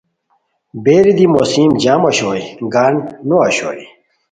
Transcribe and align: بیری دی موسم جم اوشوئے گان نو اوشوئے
بیری 0.83 1.13
دی 1.17 1.25
موسم 1.33 1.69
جم 1.81 2.01
اوشوئے 2.07 2.43
گان 2.73 2.93
نو 3.27 3.35
اوشوئے 3.45 3.85